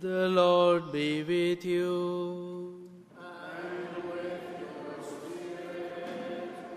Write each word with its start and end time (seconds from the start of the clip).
The 0.00 0.26
Lord 0.26 0.90
be 0.90 1.22
with 1.22 1.66
you. 1.66 2.88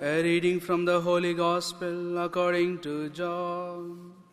A 0.02 0.22
reading 0.22 0.60
from 0.60 0.84
the 0.84 1.00
Holy 1.00 1.34
Gospel 1.34 2.18
according 2.18 2.80
to 2.80 3.10
John. 3.12 4.25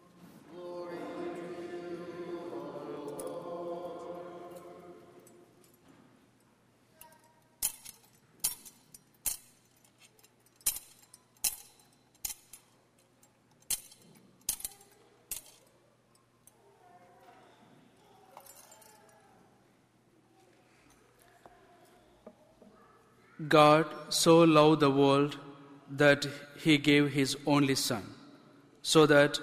God 23.48 23.86
so 24.08 24.40
loved 24.40 24.80
the 24.80 24.90
world 24.90 25.38
that 25.90 26.26
he 26.58 26.78
gave 26.78 27.12
his 27.12 27.36
only 27.46 27.74
Son, 27.74 28.02
so 28.82 29.06
that 29.06 29.40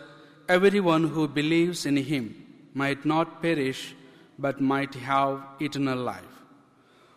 everyone 0.48 1.04
who 1.04 1.28
believes 1.28 1.86
in 1.86 1.98
him 1.98 2.46
might 2.74 3.06
not 3.06 3.42
perish 3.42 3.96
but 4.38 4.62
might 4.62 4.94
have 4.96 5.42
eternal 5.60 5.98
life. 5.98 6.36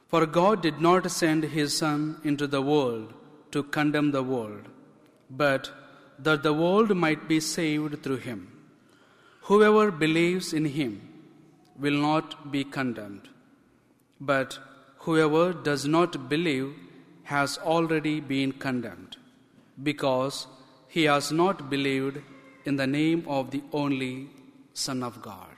For 0.09 0.27
God 0.27 0.63
did 0.63 0.81
not 0.81 1.11
send 1.11 1.45
his 1.45 1.77
Son 1.77 2.21
into 2.25 2.47
the 2.47 2.63
world 2.63 3.13
to 3.53 3.63
condemn 3.63 4.11
the 4.11 4.23
world, 4.23 4.69
but 5.31 5.71
that 6.19 6.43
the 6.43 6.53
world 6.53 6.95
might 6.97 7.29
be 7.29 7.41
saved 7.41 8.03
through 8.03 8.17
him. 8.17 8.53
Whoever 9.43 9.91
believes 9.91 10.53
in 10.53 10.65
him 10.65 11.09
will 11.79 11.99
not 12.11 12.53
be 12.53 12.65
condemned, 12.65 13.29
but 14.21 14.59
whoever 15.05 15.53
does 15.69 15.85
not 15.87 16.29
believe 16.29 16.75
has 17.25 17.59
already 17.59 18.21
been 18.21 18.53
condemned, 18.65 19.17
because 19.83 20.47
he 20.89 21.05
has 21.05 21.31
not 21.33 21.69
believed 21.71 22.19
in 22.65 22.77
the 22.77 22.87
name 22.87 23.25
of 23.27 23.51
the 23.51 23.63
only 23.73 24.29
Son 24.75 25.03
of 25.03 25.21
God. 25.21 25.57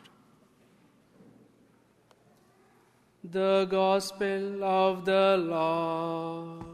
The 3.22 3.66
Gospel 3.70 4.62
of 4.62 5.04
the 5.04 5.36
Lord. 5.38 6.73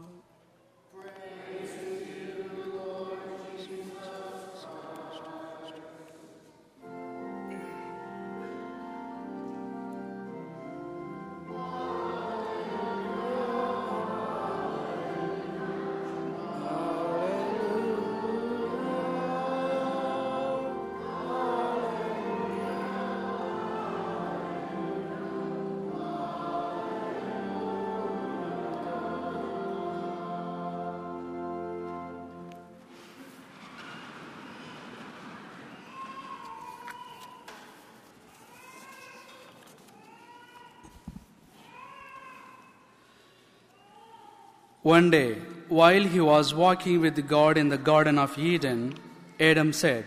One 44.83 45.11
day, 45.11 45.35
while 45.69 46.03
he 46.03 46.19
was 46.19 46.55
walking 46.55 47.01
with 47.01 47.27
God 47.27 47.55
in 47.55 47.69
the 47.69 47.77
Garden 47.77 48.17
of 48.17 48.37
Eden, 48.39 48.95
Adam 49.39 49.73
said, 49.73 50.05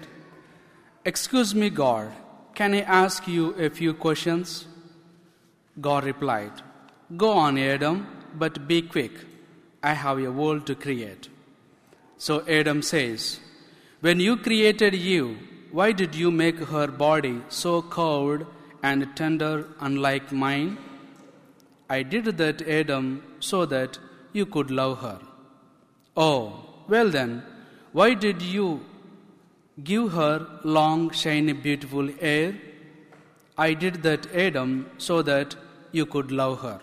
Excuse 1.04 1.54
me, 1.54 1.70
God, 1.70 2.10
can 2.56 2.74
I 2.74 2.80
ask 2.80 3.28
you 3.28 3.50
a 3.54 3.70
few 3.70 3.94
questions? 3.94 4.66
God 5.80 6.02
replied, 6.02 6.50
Go 7.16 7.30
on, 7.30 7.56
Adam, 7.56 8.06
but 8.34 8.66
be 8.66 8.82
quick. 8.82 9.12
I 9.80 9.92
have 9.92 10.18
a 10.18 10.32
world 10.32 10.66
to 10.66 10.74
create. 10.74 11.28
So 12.18 12.44
Adam 12.48 12.82
says, 12.82 13.38
When 14.00 14.18
you 14.18 14.36
created 14.36 14.92
Eve, 14.94 15.38
why 15.70 15.92
did 15.92 16.16
you 16.16 16.32
make 16.32 16.58
her 16.58 16.88
body 16.88 17.42
so 17.48 17.80
cold 17.80 18.44
and 18.82 19.14
tender, 19.14 19.68
unlike 19.78 20.32
mine? 20.32 20.78
I 21.88 22.02
did 22.02 22.24
that, 22.38 22.62
Adam, 22.62 23.22
so 23.38 23.66
that 23.66 23.98
you 24.34 24.44
could 24.44 24.70
love 24.70 25.00
her. 25.00 25.18
Oh, 26.16 26.66
well 26.88 27.08
then, 27.08 27.42
why 27.92 28.14
did 28.14 28.42
you 28.42 28.80
give 29.82 30.12
her 30.12 30.46
long, 30.64 31.10
shiny, 31.10 31.52
beautiful 31.52 32.08
hair? 32.20 32.54
I 33.56 33.72
did 33.74 34.02
that, 34.02 34.26
Adam, 34.34 34.90
so 34.98 35.22
that 35.22 35.56
you 35.92 36.06
could 36.06 36.32
love 36.32 36.60
her. 36.60 36.80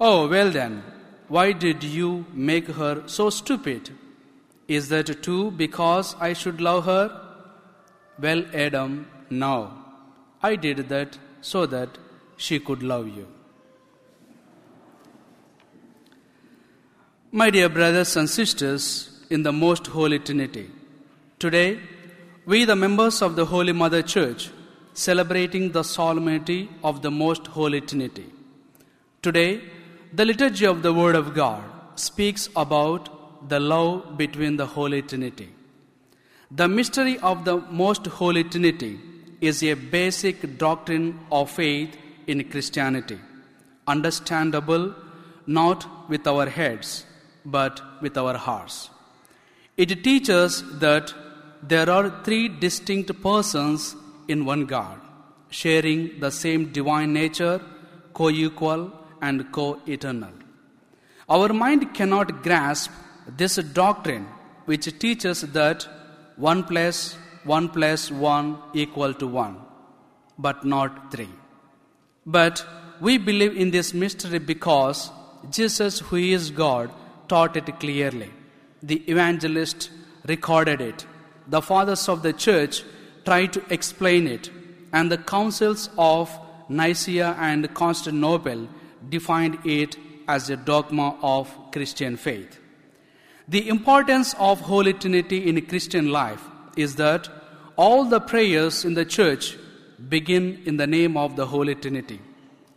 Oh, 0.00 0.28
well 0.28 0.50
then, 0.50 0.82
why 1.28 1.52
did 1.52 1.82
you 1.82 2.24
make 2.32 2.68
her 2.68 3.02
so 3.06 3.30
stupid? 3.30 3.90
Is 4.68 4.88
that 4.88 5.22
too 5.22 5.50
because 5.50 6.14
I 6.20 6.32
should 6.32 6.60
love 6.60 6.84
her? 6.86 7.20
Well, 8.18 8.44
Adam, 8.54 9.08
no. 9.30 9.72
I 10.42 10.56
did 10.56 10.88
that 10.88 11.18
so 11.40 11.66
that 11.66 11.98
she 12.36 12.60
could 12.60 12.82
love 12.82 13.08
you. 13.08 13.26
My 17.40 17.50
dear 17.50 17.68
brothers 17.68 18.16
and 18.16 18.30
sisters 18.30 18.82
in 19.28 19.42
the 19.42 19.52
most 19.52 19.88
holy 19.88 20.20
Trinity, 20.20 20.70
today 21.40 21.80
we, 22.46 22.64
the 22.64 22.76
members 22.76 23.22
of 23.22 23.34
the 23.34 23.44
Holy 23.44 23.72
Mother 23.72 24.02
Church, 24.02 24.50
celebrating 24.92 25.72
the 25.72 25.82
solemnity 25.82 26.68
of 26.84 27.02
the 27.02 27.10
most 27.10 27.48
holy 27.48 27.80
Trinity. 27.80 28.26
Today, 29.20 29.62
the 30.12 30.24
liturgy 30.24 30.64
of 30.64 30.84
the 30.84 30.92
Word 30.94 31.16
of 31.16 31.34
God 31.34 31.64
speaks 31.96 32.48
about 32.54 33.48
the 33.48 33.58
love 33.58 34.16
between 34.16 34.56
the 34.56 34.66
Holy 34.66 35.02
Trinity. 35.02 35.48
The 36.52 36.68
mystery 36.68 37.18
of 37.18 37.44
the 37.44 37.56
most 37.82 38.06
holy 38.06 38.44
Trinity 38.44 39.00
is 39.40 39.60
a 39.64 39.74
basic 39.74 40.56
doctrine 40.56 41.18
of 41.32 41.50
faith 41.50 41.96
in 42.28 42.48
Christianity, 42.48 43.18
understandable 43.88 44.94
not 45.48 46.08
with 46.08 46.28
our 46.28 46.48
heads 46.48 47.06
but 47.44 47.80
with 48.00 48.16
our 48.16 48.36
hearts. 48.36 48.90
It 49.76 50.04
teaches 50.04 50.62
that 50.78 51.12
there 51.62 51.88
are 51.90 52.22
three 52.24 52.48
distinct 52.48 53.22
persons 53.22 53.96
in 54.28 54.44
one 54.44 54.66
God, 54.66 55.00
sharing 55.50 56.20
the 56.20 56.30
same 56.30 56.72
divine 56.72 57.12
nature, 57.12 57.60
co 58.12 58.30
equal 58.30 58.92
and 59.20 59.50
co 59.52 59.80
eternal. 59.86 60.32
Our 61.28 61.52
mind 61.52 61.94
cannot 61.94 62.42
grasp 62.42 62.90
this 63.26 63.56
doctrine, 63.56 64.26
which 64.66 64.98
teaches 64.98 65.40
that 65.40 65.86
1 66.36 66.64
plus 66.64 67.16
1 67.44 67.68
plus 67.70 68.10
1 68.10 68.58
equal 68.72 69.14
to 69.14 69.26
1, 69.26 69.56
but 70.38 70.64
not 70.64 71.10
3. 71.12 71.28
But 72.26 72.64
we 73.00 73.18
believe 73.18 73.56
in 73.56 73.70
this 73.70 73.92
mystery 73.92 74.38
because 74.38 75.10
Jesus, 75.50 76.00
who 76.00 76.16
is 76.16 76.50
God, 76.50 76.90
taught 77.28 77.56
it 77.56 77.78
clearly. 77.80 78.30
The 78.82 79.02
evangelist 79.10 79.90
recorded 80.26 80.80
it. 80.80 81.06
The 81.48 81.62
fathers 81.62 82.08
of 82.08 82.22
the 82.22 82.32
church 82.32 82.82
tried 83.24 83.52
to 83.54 83.62
explain 83.70 84.26
it, 84.26 84.50
and 84.92 85.10
the 85.10 85.18
councils 85.18 85.90
of 85.98 86.30
Nicaea 86.68 87.36
and 87.38 87.72
Constantinople 87.74 88.68
defined 89.08 89.58
it 89.64 89.96
as 90.28 90.50
a 90.50 90.56
dogma 90.56 91.16
of 91.22 91.54
Christian 91.72 92.16
faith. 92.16 92.58
The 93.46 93.68
importance 93.68 94.34
of 94.38 94.60
Holy 94.60 94.94
Trinity 94.94 95.48
in 95.48 95.60
Christian 95.66 96.10
life 96.10 96.42
is 96.76 96.96
that 96.96 97.28
all 97.76 98.04
the 98.04 98.20
prayers 98.20 98.84
in 98.84 98.94
the 98.94 99.04
church 99.04 99.56
begin 100.08 100.62
in 100.64 100.76
the 100.76 100.86
name 100.86 101.16
of 101.16 101.36
the 101.36 101.46
Holy 101.46 101.74
Trinity 101.74 102.20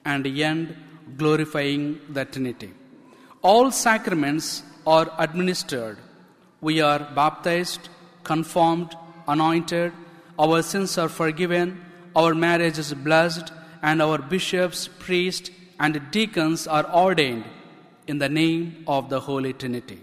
and 0.04 0.28
end 0.28 0.76
glorifying 1.16 2.00
the 2.10 2.26
Trinity. 2.26 2.74
All 3.50 3.72
sacraments 3.72 4.62
are 4.86 5.10
administered. 5.18 5.98
We 6.60 6.82
are 6.82 7.00
baptized, 7.00 7.88
confirmed, 8.26 8.94
anointed, 9.26 9.94
our 10.38 10.62
sins 10.62 10.98
are 10.98 11.08
forgiven, 11.08 11.80
our 12.14 12.36
marriage 12.36 12.78
is 12.78 12.94
blessed, 12.94 13.54
and 13.82 14.02
our 14.02 14.18
bishops, 14.18 14.90
priests, 15.00 15.50
and 15.80 16.02
deacons 16.12 16.68
are 16.68 16.86
ordained 16.94 17.46
in 18.06 18.18
the 18.18 18.28
name 18.28 18.84
of 18.86 19.10
the 19.10 19.22
Holy 19.22 19.54
Trinity. 19.54 20.02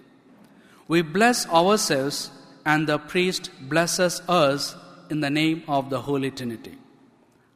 We 0.88 1.02
bless 1.02 1.47
ourselves, 1.47 2.31
and 2.64 2.87
the 2.87 2.99
priest 2.99 3.50
blesses 3.61 4.23
us 4.26 4.75
in 5.11 5.20
the 5.20 5.29
name 5.29 5.64
of 5.69 5.90
the 5.90 6.00
Holy 6.00 6.31
Trinity. 6.31 6.79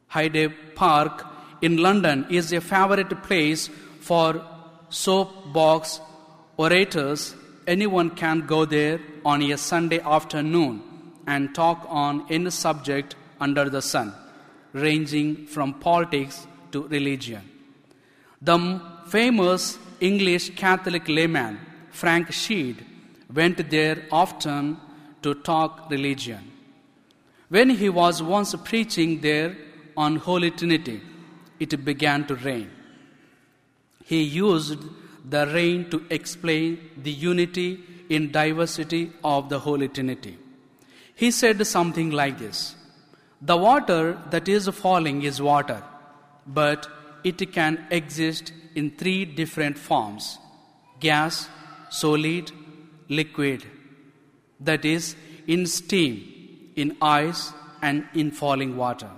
Hyde 0.09 0.53
Park 0.75 1.25
in 1.63 1.77
London 1.77 2.27
is 2.29 2.53
a 2.53 2.61
favorite 2.61 3.23
place 3.23 3.71
for 4.01 4.45
soapbox 4.89 5.99
orators. 6.57 7.35
Anyone 7.67 8.11
can 8.11 8.45
go 8.47 8.65
there 8.65 8.99
on 9.23 9.41
a 9.41 9.57
Sunday 9.57 9.99
afternoon 9.99 10.81
and 11.27 11.53
talk 11.53 11.85
on 11.87 12.25
any 12.29 12.49
subject 12.49 13.15
under 13.39 13.69
the 13.69 13.81
sun, 13.81 14.13
ranging 14.73 15.45
from 15.47 15.73
politics 15.75 16.47
to 16.71 16.87
religion. 16.87 17.41
The 18.41 18.81
famous 19.07 19.77
English 19.99 20.55
Catholic 20.55 21.07
layman 21.07 21.59
Frank 21.91 22.29
Sheed 22.29 22.77
went 23.33 23.69
there 23.69 24.05
often 24.11 24.77
to 25.21 25.35
talk 25.35 25.89
religion. 25.89 26.51
When 27.49 27.69
he 27.69 27.89
was 27.89 28.23
once 28.23 28.55
preaching 28.63 29.21
there 29.21 29.57
on 29.97 30.15
Holy 30.15 30.51
Trinity, 30.51 31.01
it 31.59 31.83
began 31.83 32.25
to 32.27 32.35
rain. 32.35 32.71
He 34.09 34.21
used 34.23 34.85
the 35.33 35.45
rain 35.47 35.89
to 35.91 35.97
explain 36.09 36.69
the 37.07 37.11
unity 37.11 37.69
in 38.09 38.31
diversity 38.31 39.11
of 39.23 39.49
the 39.49 39.59
Holy 39.59 39.87
Trinity. 39.87 40.35
He 41.13 41.29
said 41.29 41.65
something 41.67 42.09
like 42.09 42.39
this 42.39 42.75
The 43.39 43.57
water 43.65 44.17
that 44.31 44.49
is 44.55 44.67
falling 44.69 45.21
is 45.31 45.39
water, 45.49 45.83
but 46.47 46.87
it 47.23 47.53
can 47.53 47.77
exist 47.91 48.51
in 48.73 48.89
three 49.03 49.25
different 49.25 49.77
forms 49.77 50.39
gas, 50.99 51.47
solid, 51.91 52.51
liquid. 53.09 53.63
That 54.59 54.85
is, 54.85 55.15
in 55.45 55.65
steam, 55.67 56.15
in 56.75 56.97
ice, 56.99 57.53
and 57.83 58.05
in 58.13 58.31
falling 58.31 58.75
water. 58.75 59.11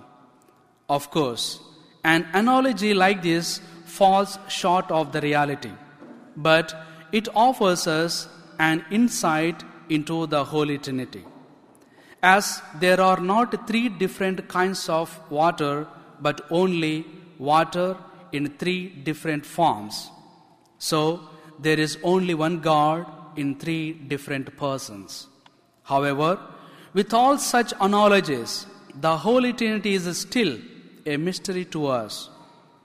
Of 0.89 1.11
course, 1.11 1.59
an 2.03 2.27
analogy 2.33 2.93
like 2.93 3.21
this 3.21 3.61
falls 3.97 4.37
short 4.59 4.89
of 4.99 5.11
the 5.15 5.21
reality, 5.21 5.71
but 6.35 6.73
it 7.11 7.27
offers 7.45 7.87
us 7.87 8.27
an 8.59 8.85
insight 8.91 9.63
into 9.89 10.27
the 10.33 10.43
Holy 10.53 10.77
Trinity. 10.77 11.23
As 12.23 12.61
there 12.79 13.01
are 13.01 13.19
not 13.19 13.67
three 13.67 13.89
different 14.03 14.47
kinds 14.47 14.87
of 14.87 15.19
water, 15.29 15.87
but 16.19 16.45
only 16.61 17.05
water 17.39 17.97
in 18.31 18.47
three 18.61 18.89
different 19.09 19.45
forms. 19.45 20.09
So, 20.77 20.99
there 21.59 21.79
is 21.79 21.97
only 22.03 22.33
one 22.33 22.59
God 22.59 23.05
in 23.35 23.55
three 23.63 23.93
different 24.13 24.55
persons. 24.57 25.27
However, 25.83 26.39
with 26.93 27.13
all 27.13 27.37
such 27.37 27.73
analogies, 27.79 28.65
the 28.99 29.17
Holy 29.17 29.53
Trinity 29.53 29.93
is 29.95 30.17
still 30.17 30.57
a 31.05 31.17
mystery 31.17 31.65
to 31.65 31.87
us. 31.87 32.29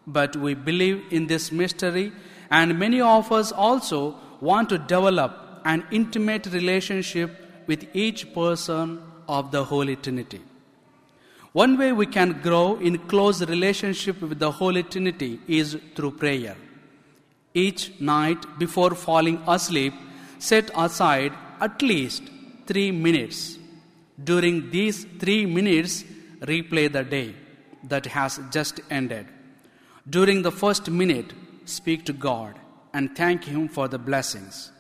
But 0.07 0.37
we 0.37 0.55
believe 0.55 1.05
in 1.11 1.27
this 1.27 1.51
mystery, 1.51 2.13
and 2.51 2.79
many 2.79 3.01
of 3.01 3.33
us 3.33 3.53
also 3.53 4.17
want 4.41 4.69
to 4.69 4.79
develop 4.79 5.61
an 5.65 5.85
intimate 5.91 6.47
relationship 6.47 7.31
with 7.67 7.89
each 7.95 8.33
person 8.33 9.03
of 9.29 9.51
the 9.51 9.65
Holy 9.65 9.97
Trinity. 9.97 10.41
One 11.53 11.79
way 11.79 11.93
we 11.93 12.07
can 12.07 12.41
grow 12.43 12.77
in 12.77 12.99
close 12.99 13.43
relationship 13.43 14.21
with 14.21 14.39
the 14.39 14.51
Holy 14.51 14.83
Trinity 14.83 15.41
is 15.49 15.77
through 15.95 16.13
prayer. 16.13 16.57
Each 17.55 17.99
night 17.99 18.59
before 18.59 18.95
falling 18.95 19.43
asleep, 19.49 19.95
set 20.39 20.71
aside 20.77 21.33
at 21.61 21.81
least 21.81 22.23
three 22.67 22.91
minutes. 22.91 23.59
During 24.23 24.71
these 24.71 25.07
three 25.19 25.47
minutes, 25.47 26.05
replay 26.43 26.93
the 26.93 27.03
day 27.03 27.35
that 27.85 28.07
has 28.07 28.39
just 28.51 28.81
ended. 28.91 29.27
During 30.09 30.43
the 30.43 30.53
first 30.53 30.89
minute, 30.89 31.33
speak 31.65 32.05
to 32.07 32.13
God 32.13 32.55
and 32.95 33.17
thank 33.17 33.45
Him 33.45 33.69
for 33.69 33.89
the 33.89 33.99
blessings. 33.99 34.71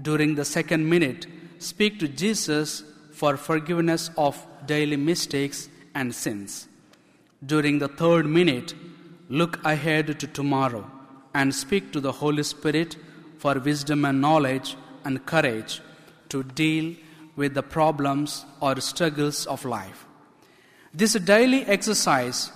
During 0.00 0.34
the 0.34 0.44
second 0.44 0.88
minute, 0.88 1.26
speak 1.58 1.98
to 2.00 2.08
Jesus 2.08 2.82
for 3.12 3.36
forgiveness 3.36 4.10
of 4.16 4.46
daily 4.66 4.96
mistakes 4.96 5.68
and 5.94 6.14
sins. 6.14 6.66
During 7.44 7.78
the 7.78 7.88
third 7.88 8.26
minute, 8.26 8.74
look 9.28 9.62
ahead 9.64 10.18
to 10.18 10.26
tomorrow 10.26 10.90
and 11.34 11.54
speak 11.54 11.92
to 11.92 12.00
the 12.00 12.12
Holy 12.12 12.42
Spirit 12.42 12.96
for 13.38 13.58
wisdom 13.58 14.04
and 14.04 14.20
knowledge 14.20 14.76
and 15.04 15.26
courage 15.26 15.82
to 16.30 16.42
deal 16.42 16.94
with 17.36 17.52
the 17.52 17.62
problems 17.62 18.46
or 18.60 18.80
struggles 18.80 19.44
of 19.46 19.64
life. 19.64 20.06
This 20.94 21.12
daily 21.14 21.64
exercise, 21.66 22.50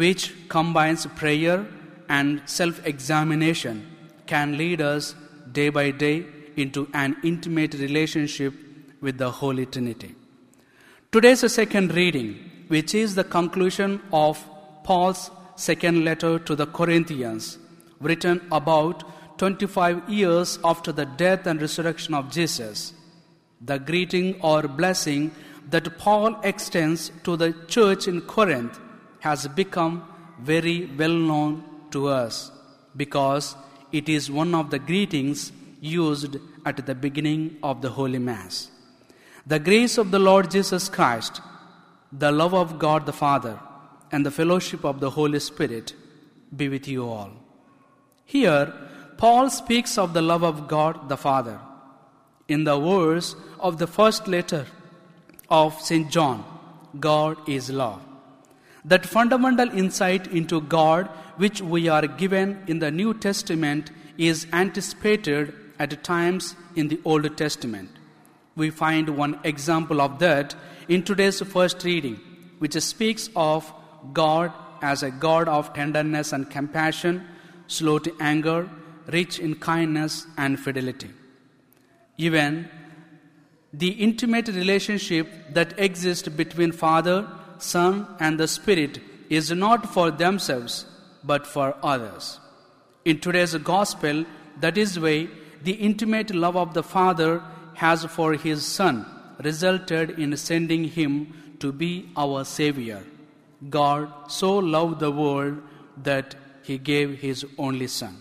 which 0.00 0.48
combines 0.48 1.06
prayer 1.16 1.66
and 2.08 2.40
self 2.46 2.84
examination, 2.86 3.86
can 4.26 4.56
lead 4.56 4.80
us 4.80 5.14
day 5.52 5.68
by 5.68 5.90
day 5.90 6.24
into 6.56 6.88
an 6.94 7.14
intimate 7.22 7.74
relationship 7.74 8.54
with 9.02 9.18
the 9.18 9.30
Holy 9.30 9.66
Trinity. 9.66 10.14
Today's 11.10 11.52
second 11.52 11.94
reading, 11.94 12.38
which 12.68 12.94
is 12.94 13.14
the 13.14 13.24
conclusion 13.24 14.00
of 14.12 14.42
Paul's 14.82 15.30
second 15.56 16.06
letter 16.06 16.38
to 16.38 16.56
the 16.56 16.66
Corinthians, 16.66 17.58
written 18.00 18.40
about 18.50 19.04
25 19.38 20.08
years 20.08 20.58
after 20.64 20.90
the 20.90 21.04
death 21.04 21.46
and 21.46 21.60
resurrection 21.60 22.14
of 22.14 22.30
Jesus, 22.30 22.94
the 23.60 23.78
greeting 23.78 24.40
or 24.40 24.62
blessing 24.62 25.32
that 25.68 25.98
Paul 25.98 26.40
extends 26.42 27.12
to 27.24 27.36
the 27.36 27.52
church 27.68 28.08
in 28.08 28.22
Corinth 28.22 28.80
has 29.26 29.46
become 29.62 30.02
very 30.52 30.78
well 31.00 31.16
known 31.30 31.62
to 31.92 32.08
us 32.08 32.50
because 32.96 33.54
it 33.92 34.08
is 34.08 34.30
one 34.30 34.54
of 34.60 34.70
the 34.70 34.78
greetings 34.78 35.52
used 35.80 36.36
at 36.66 36.84
the 36.86 36.94
beginning 36.94 37.56
of 37.62 37.82
the 37.82 37.90
Holy 37.90 38.18
Mass. 38.18 38.70
The 39.46 39.58
grace 39.58 39.96
of 39.98 40.10
the 40.10 40.18
Lord 40.18 40.50
Jesus 40.50 40.88
Christ, 40.88 41.40
the 42.10 42.32
love 42.32 42.54
of 42.54 42.78
God 42.78 43.06
the 43.06 43.12
Father, 43.12 43.58
and 44.10 44.26
the 44.26 44.30
fellowship 44.30 44.84
of 44.84 45.00
the 45.00 45.10
Holy 45.10 45.40
Spirit 45.40 45.94
be 46.56 46.68
with 46.68 46.86
you 46.88 47.08
all. 47.08 47.30
Here, 48.24 48.72
Paul 49.18 49.50
speaks 49.50 49.98
of 49.98 50.14
the 50.14 50.22
love 50.22 50.42
of 50.42 50.68
God 50.68 51.08
the 51.08 51.16
Father. 51.16 51.58
In 52.48 52.64
the 52.64 52.78
words 52.78 53.36
of 53.60 53.78
the 53.78 53.86
first 53.86 54.26
letter 54.26 54.66
of 55.48 55.80
St. 55.80 56.10
John, 56.10 56.44
God 56.98 57.48
is 57.48 57.70
love. 57.70 58.02
That 58.84 59.06
fundamental 59.06 59.70
insight 59.70 60.26
into 60.28 60.60
God 60.60 61.06
which 61.36 61.60
we 61.60 61.88
are 61.88 62.06
given 62.06 62.62
in 62.66 62.80
the 62.80 62.90
New 62.90 63.14
Testament 63.14 63.90
is 64.18 64.46
anticipated 64.52 65.54
at 65.78 66.02
times 66.04 66.54
in 66.76 66.88
the 66.88 67.00
Old 67.04 67.36
Testament. 67.36 67.90
We 68.56 68.70
find 68.70 69.16
one 69.16 69.38
example 69.44 70.00
of 70.00 70.18
that 70.18 70.54
in 70.88 71.02
today's 71.02 71.40
first 71.40 71.84
reading, 71.84 72.20
which 72.58 72.74
speaks 72.74 73.30
of 73.34 73.72
God 74.12 74.52
as 74.82 75.02
a 75.02 75.10
God 75.10 75.48
of 75.48 75.72
tenderness 75.72 76.32
and 76.32 76.50
compassion, 76.50 77.26
slow 77.68 77.98
to 78.00 78.14
anger, 78.20 78.68
rich 79.06 79.38
in 79.38 79.54
kindness 79.54 80.26
and 80.36 80.58
fidelity. 80.58 81.10
Even 82.18 82.68
the 83.72 83.90
intimate 83.90 84.48
relationship 84.48 85.28
that 85.50 85.78
exists 85.78 86.28
between 86.28 86.72
Father, 86.72 87.28
Son, 87.62 88.06
and 88.18 88.38
the 88.38 88.48
Spirit 88.48 89.00
is 89.30 89.50
not 89.50 89.92
for 89.92 90.10
themselves 90.10 90.86
but 91.24 91.46
for 91.46 91.74
others. 91.82 92.40
In 93.04 93.18
today's 93.18 93.54
gospel, 93.54 94.24
that 94.60 94.76
is 94.76 94.98
why 94.98 95.28
the 95.62 95.72
intimate 95.72 96.34
love 96.34 96.56
of 96.56 96.74
the 96.74 96.82
Father 96.82 97.42
has 97.74 98.04
for 98.04 98.34
his 98.34 98.66
Son 98.66 99.06
resulted 99.42 100.18
in 100.18 100.36
sending 100.36 100.84
him 100.84 101.56
to 101.60 101.72
be 101.72 102.08
our 102.16 102.44
Savior. 102.44 103.02
God 103.70 104.12
so 104.30 104.58
loved 104.58 105.00
the 105.00 105.10
world 105.10 105.62
that 106.02 106.34
he 106.62 106.78
gave 106.78 107.20
his 107.20 107.44
only 107.58 107.86
Son. 107.86 108.16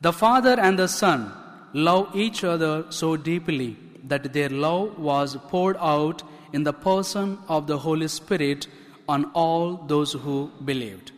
The 0.00 0.12
Father 0.12 0.58
and 0.58 0.78
the 0.78 0.88
Son 0.88 1.32
love 1.72 2.14
each 2.14 2.44
other 2.44 2.84
so 2.90 3.16
deeply 3.16 3.76
that 4.04 4.32
their 4.32 4.48
love 4.48 4.98
was 4.98 5.36
poured 5.48 5.76
out 5.78 6.22
in 6.52 6.64
the 6.64 6.72
person 6.72 7.38
of 7.48 7.66
the 7.66 7.78
Holy 7.78 8.08
Spirit 8.08 8.66
on 9.08 9.24
all 9.34 9.76
those 9.76 10.12
who 10.12 10.50
believed. 10.64 11.12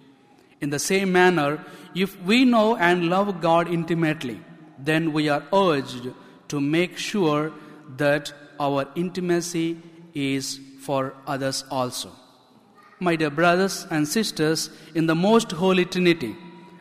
In 0.61 0.71
the 0.71 0.79
same 0.79 1.12
manner, 1.12 1.64
if 1.95 2.21
we 2.23 2.45
know 2.45 2.76
and 2.76 3.09
love 3.09 3.41
God 3.41 3.69
intimately, 3.69 4.41
then 4.79 5.12
we 5.12 5.29
are 5.29 5.43
urged 5.53 6.09
to 6.49 6.61
make 6.61 6.97
sure 6.97 7.53
that 7.97 8.33
our 8.59 8.87
intimacy 8.95 9.79
is 10.14 10.61
for 10.81 11.14
others 11.26 11.64
also. 11.71 12.11
My 13.00 13.17
dear 13.17 13.31
brothers 13.31 13.87
and 13.91 14.07
sisters, 14.07 14.71
in 14.95 15.07
the 15.07 15.14
most 15.14 15.53
holy 15.53 15.85
Trinity, 15.85 16.37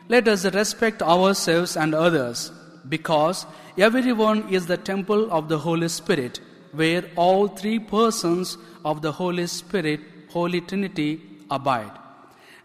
let 0.08 0.28
us 0.28 0.44
respect 0.44 1.02
ourselves 1.02 1.76
and 1.76 1.94
others 1.94 2.52
because 2.88 3.46
everyone 3.78 4.48
is 4.48 4.66
the 4.66 4.76
temple 4.76 5.30
of 5.30 5.48
the 5.48 5.58
Holy 5.58 5.88
Spirit, 5.88 6.40
where 6.74 7.04
all 7.16 7.48
three 7.48 7.78
persons 7.78 8.56
of 8.84 9.02
the 9.02 9.12
Holy 9.12 9.46
Spirit, 9.46 10.00
Holy 10.30 10.60
Trinity, 10.60 11.20
abide. 11.50 11.92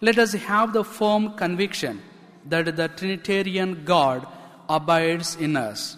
Let 0.02 0.18
us 0.18 0.34
have 0.34 0.74
the 0.74 0.84
firm 0.84 1.34
conviction 1.34 2.02
that 2.46 2.76
the 2.76 2.88
Trinitarian 2.88 3.84
God 3.86 4.26
abides 4.68 5.36
in 5.36 5.58
us, 5.58 5.98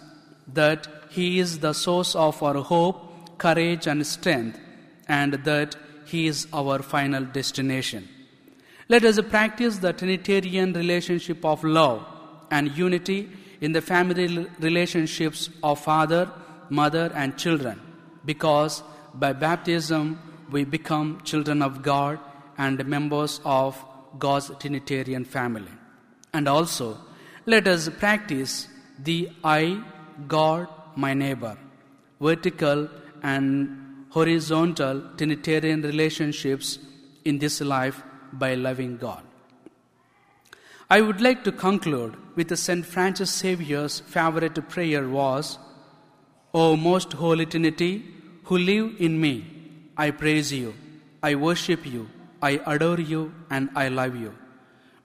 that 0.54 0.88
He 1.10 1.40
is 1.40 1.60
the 1.60 1.74
source 1.74 2.16
of 2.16 2.42
our 2.42 2.56
hope, 2.56 3.38
courage, 3.38 3.88
and 3.88 4.06
strength, 4.06 4.60
and 5.08 5.34
that 5.34 5.76
He 6.06 6.28
is 6.28 6.48
our 6.52 6.80
final 6.80 7.24
destination. 7.24 8.08
Let 8.90 9.06
us 9.06 9.20
practice 9.22 9.78
the 9.78 9.94
Trinitarian 9.94 10.74
relationship 10.74 11.46
of 11.46 11.64
love 11.64 12.06
and 12.50 12.76
unity 12.76 13.30
in 13.62 13.72
the 13.72 13.82
family 13.82 14.48
relationships 14.60 15.50
of 15.64 15.80
father, 15.80 16.30
mother, 16.70 17.12
and 17.16 17.38
children, 17.38 17.80
because 18.26 18.84
by 19.14 19.34
baptism 19.34 20.20
we 20.52 20.64
become 20.64 21.22
children 21.24 21.62
of 21.62 21.82
God 21.82 22.20
and 22.58 22.86
members 22.86 23.40
of 23.46 23.84
God's 24.20 24.52
Trinitarian 24.60 25.26
family. 25.26 25.72
And 26.34 26.48
also, 26.48 26.98
let 27.46 27.68
us 27.68 27.90
practice 27.90 28.68
the 29.00 29.30
I, 29.44 29.82
God, 30.28 30.68
my 30.96 31.14
neighbor, 31.14 31.58
vertical 32.20 32.90
and 33.24 34.06
horizontal 34.10 35.02
Trinitarian 35.18 35.82
relationships 35.82 36.80
in 37.26 37.40
this 37.40 37.62
life 37.62 38.04
by 38.34 38.56
loving 38.56 38.98
God. 38.98 39.24
I 40.90 41.00
would 41.00 41.22
like 41.22 41.46
to 41.46 41.52
conclude 41.54 42.18
with 42.36 42.56
St. 42.58 42.86
Francis 42.86 43.38
Xavier's 43.38 44.02
favorite 44.02 44.68
prayer 44.68 45.08
was, 45.08 45.58
O 46.54 46.76
most 46.76 47.14
holy 47.14 47.46
Trinity, 47.46 48.04
who 48.46 48.58
live 48.58 49.00
in 49.00 49.20
me, 49.20 49.46
I 49.98 50.12
praise 50.12 50.52
you, 50.52 50.74
I 51.24 51.36
worship 51.36 51.86
you, 51.86 52.10
I 52.42 52.60
adore 52.66 53.00
you, 53.00 53.34
and 53.50 53.70
I 53.76 53.88
love 53.88 54.16
you. 54.16 54.36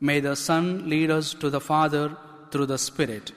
May 0.00 0.20
the 0.20 0.36
Son 0.36 0.88
lead 0.88 1.10
us 1.10 1.34
to 1.34 1.50
the 1.50 1.60
Father 1.60 2.16
through 2.50 2.66
the 2.66 2.78
Spirit, 2.78 3.32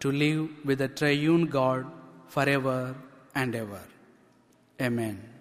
to 0.00 0.10
live 0.10 0.48
with 0.64 0.78
the 0.78 0.88
triune 0.88 1.46
God 1.46 1.86
forever 2.28 2.94
and 3.34 3.54
ever. 3.54 3.82
Amen. 4.80 5.31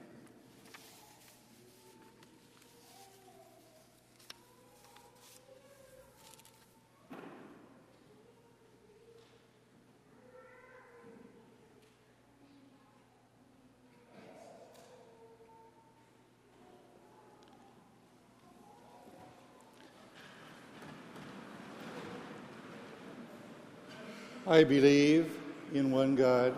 I 24.51 24.65
believe 24.65 25.31
in 25.73 25.91
one 25.91 26.13
God, 26.13 26.53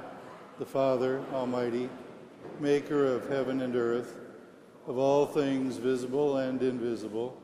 the 0.58 0.66
Father 0.66 1.24
Almighty, 1.32 1.92
maker 2.60 3.06
of 3.06 3.30
heaven 3.30 3.62
and 3.62 3.76
earth, 3.76 4.16
of 4.88 4.98
all 4.98 5.28
things 5.28 5.78
visible 5.78 6.38
and 6.38 6.60
invisible. 6.64 7.40